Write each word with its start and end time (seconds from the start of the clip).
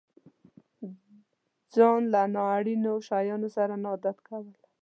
ځان 1.73 2.01
له 2.13 2.21
نا 2.33 2.43
اړينو 2.57 2.93
شيانو 3.07 3.49
سره 3.55 3.73
نه 3.83 3.87
عادت 3.93 4.17
کول. 4.27 4.45